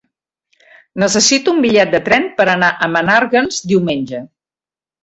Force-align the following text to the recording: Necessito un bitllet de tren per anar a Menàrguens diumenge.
Necessito 1.03 1.53
un 1.57 1.61
bitllet 1.67 1.93
de 1.97 2.01
tren 2.09 2.27
per 2.41 2.49
anar 2.57 2.73
a 2.87 2.91
Menàrguens 2.99 3.65
diumenge. 3.75 4.29